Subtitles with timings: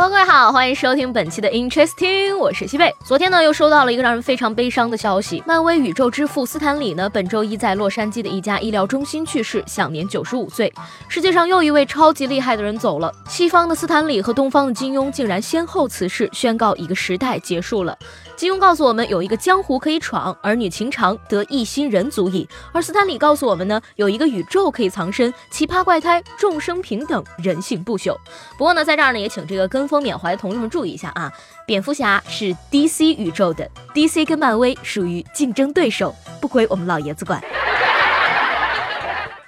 [0.00, 2.94] 各位好，欢迎收听本期的 Interesting，我是西贝。
[3.04, 10.72] 昨天呢，又收到了一个让人非常悲伤的消息，漫威宇宙之父斯坦李呢，本周一在洛杉矶的一家医疗中心去世，享年九十五岁。
[11.08, 17.98] 世界上又一位超级厉害的人走了，西方的斯坦李和东方的金庸竟然先后辞世，宣告一个时代结束了。
[18.36, 28.16] 金庸告诉我们，有一个江湖可以闯，儿女情长得一心人足矣；而斯坦李告诉我们呢，有一个宇宙可以藏身，奇葩怪胎，众生平等，人性不朽。
[28.56, 31.32] 不过呢，在这儿呢，也请这个跟风缅怀的同志们注意一下啊，
[31.66, 37.42] 蝙蝠侠是 DC 宇宙的，DC 跟漫威属于竞争对手，不归我们老爷子管。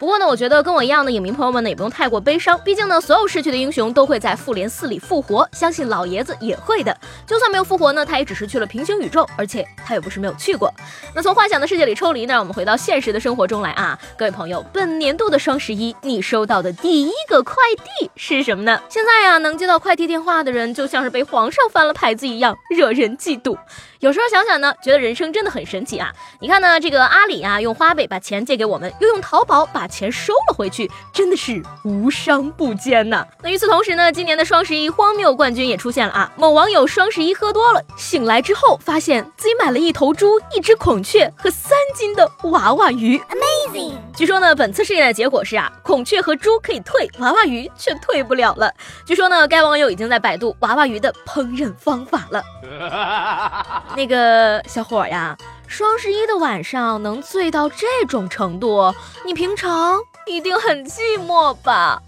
[0.00, 2.58] 不过呢，我觉得跟我一样的影迷朋友们呢，也不用太过悲伤。
[2.64, 6.96] 毕竟呢，所有逝去的英雄都会在复联四里复活，相信老爷子也会的。
[7.26, 10.72] 就算没有复活呢，他也只是去了平行宇宙，而且他也不是没有去过。
[11.14, 18.80] 那从幻想的世界里抽离呢，让我们回到现实的生活中来啊，各位朋友，本年度的双十一，你收到的第一个快递是什么呢？
[18.88, 23.54] 现在呀，能接到快递电话的人，就像是被皇上翻了牌子一样，惹人嫉妒。
[23.98, 26.10] 有时候想想呢，觉得人生真的很神奇啊！
[26.40, 33.26] 你看呢，这个阿里啊，用花呗把钱借给我们，又用淘宝把钱收了回去，真的是无商不奸呐。
[33.42, 36.32] 那与此同时呢，今年的双十一荒谬冠军也出现了啊！
[36.36, 43.94] 某网友双十一喝多了，醒来之后发现自己买了一头猪、一只孔雀和三斤的娃娃鱼，Amazing！
[44.16, 48.72] 据说呢，本次试验的结果是啊，孔雀和猪可以退，娃娃鱼却退不了了。
[49.04, 52.42] 据说呢，该网友已经在百度娃娃鱼的烹饪方法了。
[53.96, 55.36] 那个小伙呀，
[55.70, 58.92] 双十一的晚上能醉到这种程度，
[59.24, 62.02] 你平常一定很寂寞吧？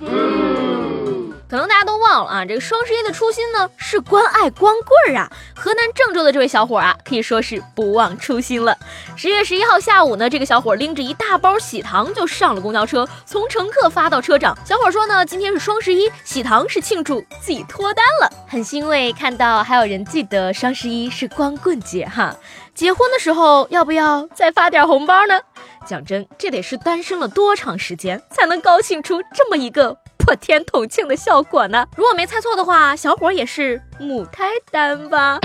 [1.53, 5.31] 可能大家都忘了啊，这个双十一的初心呢是关爱光棍儿啊。
[5.55, 8.75] 河南郑州的这位小伙啊，可以说是不忘初心了。
[9.17, 14.56] 十月十一号下午呢，这个小伙拎着一大包喜糖就上了公交车，从乘客发到车长。
[14.65, 22.34] 小伙说呢，今天是双十一，喜糖是庆祝自己脱单了，很欣慰看到还有人记得双十一是光棍节哈。
[22.75, 25.38] 结婚的时候要不要再发点红包呢？
[25.87, 29.99] 讲真，这得是单身了多长时间才能高兴出这么一个？
[30.22, 31.87] 破天同庆的效果呢？
[31.97, 35.38] 如果没猜错的话，小伙也是母胎单吧？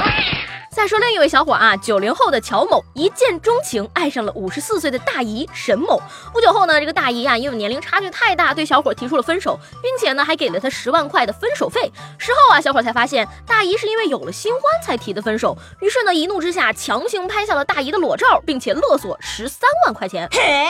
[0.77, 5.99] 再说另一位小伙啊，九零后的乔某一见钟情，爱上了五十四岁的大姨沈某。
[6.31, 11.91] 不久后呢，这个大姨啊，因为年龄差距太大，对小伙提出了分手，并且呢，还给了他十万块的分手费。
[12.19, 20.29] 事后啊，小伙才发现大姨是因为有了新欢才提的分手，于是呢，一怒之下强行拍下了大姨的裸照，并且勒索十三万块钱。
[20.31, 20.67] 嘿，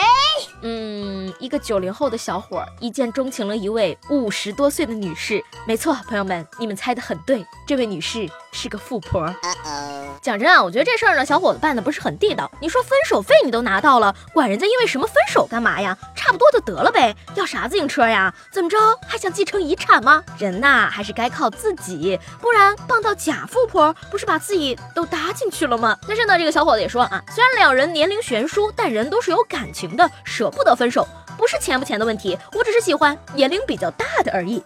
[0.61, 5.43] 嗯，一个九零后的小伙一见钟情了一位五十多岁的女士。
[5.65, 9.29] 没错，朋友们，你们猜的很对，这位女士是个富婆。
[10.21, 12.49] 讲真啊，我觉得这事儿呢，小伙子办的不是很地道。
[12.59, 15.97] 你说分手费你都拿到了，管人家因为什么分手干嘛呀？
[16.15, 18.33] 差不多就得了呗，要啥自行车呀？
[18.51, 20.23] 怎么着还想继承遗产吗？
[20.37, 25.97] 人呐，还是该靠自己，不然傍到假富婆，不是把自己都搭进去了吗？
[26.07, 31.07] 但是呢，这个小伙子也说啊，虽然两人年龄悬殊，但人都是有感情的，舍不得分手，
[31.37, 34.61] 不是钱不钱的问题，我只是喜欢年龄比较大的而已。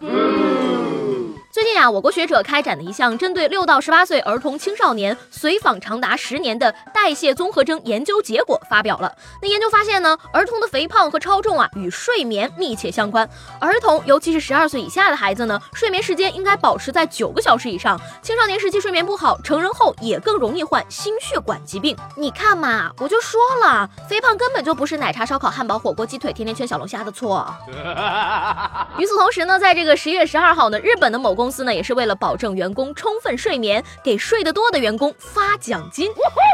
[1.61, 9.13] 最近啊，我国学者开展的一项针对六到十八岁儿童青少年随访长达十年的代谢综合征研究结果发表了。
[9.44, 13.29] 那研究发现呢，儿童的肥胖和超重啊与睡眠密切相关。
[13.59, 18.01] 儿童，尤其是十二岁以下的孩子呢，睡眠时间应该保持在九个小时以上。
[18.23, 21.95] 青少年时期睡眠不好，成人后也更容易患心血管疾病。
[22.16, 27.47] 你看嘛，我就说了，肥胖根本就不是奶茶、烧烤、汉堡、火锅、鸡腿、甜甜圈、小龙虾的错。
[28.97, 36.06] 与此同时呢，在这个十月十二号呢，日本的某公公司呢，也是为了保证员工充分睡眠，给睡得多的员工发奖金。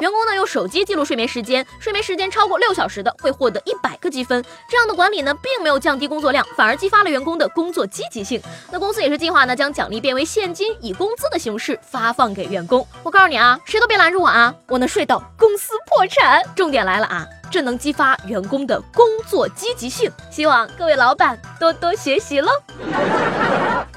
[0.01, 4.43] 员工呢用手机记录睡眠时间，睡眠时间超过六小时的会获得一百个积分。
[4.67, 8.41] 这样的管理呢，并没有降低工作量，反而激发了员工的工作积极性。
[8.71, 12.83] 那公司也是计划呢，将奖励变为现金，以工资的形式发放给员工。
[13.03, 16.41] 我告诉你啊，谁都别拦着我啊，我能睡到公司破产。
[16.55, 17.27] 重点来了啊！
[17.51, 22.49] 这能激发员工的工作积极性，希望各位老板多多学习喽。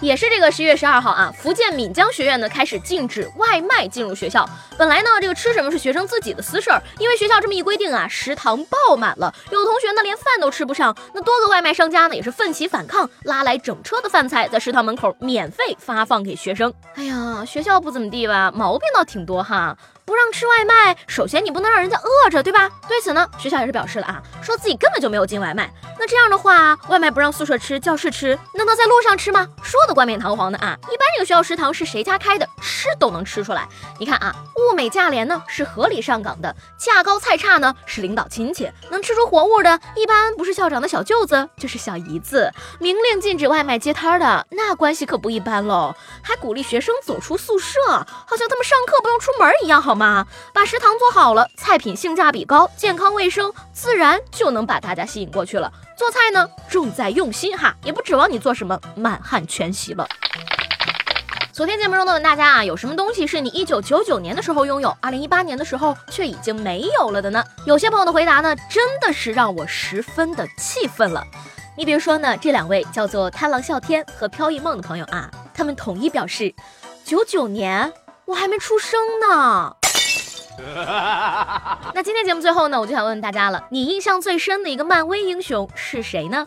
[0.00, 4.48] 也是这个十月十二号啊，福建闽江学院呢开始禁止外卖进入学校。
[4.78, 10.96] 本来呢，这个吃什么是学生自己的私事儿，因为学校这么一规定啊，食堂爆满了，有同学呢连饭都吃不上。
[11.12, 16.72] 那多个外卖商家呢也是奋起反抗，拉来整车的饭菜在食堂门口免费发放给学生。
[16.94, 19.76] 哎呀，学校不怎么地吧，毛病倒挺多哈。
[20.10, 22.68] 不让吃外卖，首先你不能让人家饿着，对吧？
[22.88, 25.72] 对此呢，学校也是表示了啊，说自己根本就没有进外卖。
[26.00, 29.48] 那这样的话，外卖不让宿舍吃，教室吃，难道在路上吃吗？
[29.62, 30.76] 说的冠冕堂皇的啊！
[30.92, 33.68] 一般这个学校食堂是谁家开的，吃都能吃出来。
[34.00, 38.68] 你看啊，物美价廉呢是合理上岗的，价高菜差呢是领导亲戚。
[38.90, 42.50] 能吃出活物的，一般不是校长的小舅子，就是小姨子。
[42.80, 45.94] 明令禁止外卖接摊的，那关系可不一般喽。
[46.20, 49.99] 还鼓励学生走出宿舍，好像他们上课不用出门一样，好吗？
[50.00, 55.70] 妈把食堂做好了，菜品性价比高，健康卫生，自然就能把大家吸引过去了。
[55.94, 60.08] 做菜呢，重在用心哈，也不指望你做什么满汉全席了。
[61.52, 67.44] 昨天节目中呢，问大家啊，有什么东西是你一九九九年的时候拥有，二零一八年的时候却已经没有了的呢？
[67.66, 71.22] 有些朋友的回答呢，真的是让我十分的气愤了。
[71.76, 76.54] 你比如说呢，这两位叫做贪狼笑天和飘逸梦的朋友啊，他们统一表示，
[77.04, 77.92] 九九年
[78.24, 79.76] 我还没出生呢。
[81.94, 86.46] 那今天节目最后呢，我就想问问大家了，你印象最深的一个漫威英雄是谁呢？